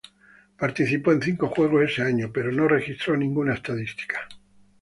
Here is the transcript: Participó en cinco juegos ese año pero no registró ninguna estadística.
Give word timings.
Participó 0.57 1.11
en 1.11 1.21
cinco 1.21 1.47
juegos 1.49 1.83
ese 1.91 2.01
año 2.01 2.31
pero 2.33 2.51
no 2.51 2.67
registró 2.67 3.15
ninguna 3.15 3.53
estadística. 3.53 4.27